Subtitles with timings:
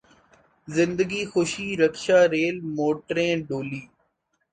[0.67, 3.81] زندگی خوشی رکشا ریل موٹریں ڈولی